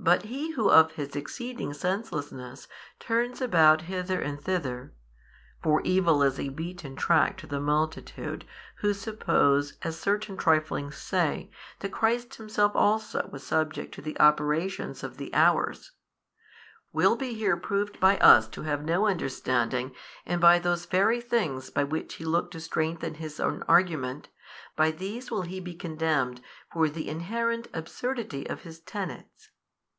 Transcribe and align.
But 0.00 0.26
he 0.26 0.52
who 0.52 0.70
of 0.70 0.92
his 0.92 1.16
exceeding 1.16 1.74
senselessness 1.74 2.68
turns 3.00 3.40
about 3.40 3.82
hither 3.82 4.20
and 4.20 4.40
thither 4.40 4.94
(for 5.60 5.80
evil 5.82 6.22
is 6.22 6.38
a 6.38 6.50
beaten 6.50 6.94
track 6.94 7.36
to 7.38 7.48
the 7.48 7.58
multitude, 7.58 8.44
who 8.76 8.94
suppose, 8.94 9.76
as 9.82 9.98
certain 9.98 10.36
trifling 10.36 10.92
say, 10.92 11.50
that 11.80 11.88
Christ 11.90 12.36
Himself 12.36 12.76
also 12.76 13.28
was 13.32 13.42
subject 13.44 13.92
to 13.96 14.00
the 14.00 14.16
operations 14.20 15.02
of 15.02 15.16
the 15.16 15.34
hours,) 15.34 15.90
will 16.92 17.16
be 17.16 17.32
here 17.34 17.56
proved 17.56 17.98
by 17.98 18.18
us 18.18 18.46
to 18.50 18.62
have 18.62 18.84
no 18.84 19.08
understanding 19.08 19.92
and 20.24 20.40
by 20.40 20.60
those 20.60 20.84
very 20.84 21.20
things 21.20 21.70
by 21.70 21.82
which 21.82 22.14
he 22.14 22.24
looked 22.24 22.52
to 22.52 22.60
strengthen 22.60 23.14
his 23.14 23.40
own 23.40 23.64
argument, 23.66 24.28
by 24.76 24.92
these 24.92 25.28
will 25.32 25.42
he 25.42 25.58
be 25.58 25.74
condemned 25.74 26.40
for 26.72 26.88
the 26.88 27.08
inherent 27.08 27.66
absurdity 27.74 28.48
of 28.48 28.60
his 28.60 28.78
tenets. 28.78 29.50